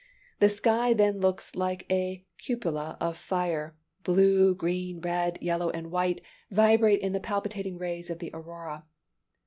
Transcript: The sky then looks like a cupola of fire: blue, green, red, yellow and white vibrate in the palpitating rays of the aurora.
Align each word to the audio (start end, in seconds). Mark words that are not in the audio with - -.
The 0.39 0.49
sky 0.49 0.93
then 0.93 1.19
looks 1.19 1.55
like 1.55 1.85
a 1.91 2.25
cupola 2.39 2.97
of 2.99 3.17
fire: 3.17 3.75
blue, 4.03 4.55
green, 4.55 4.99
red, 4.99 5.37
yellow 5.43 5.69
and 5.69 5.91
white 5.91 6.21
vibrate 6.49 7.01
in 7.01 7.13
the 7.13 7.19
palpitating 7.19 7.77
rays 7.77 8.09
of 8.09 8.17
the 8.17 8.31
aurora. 8.33 8.83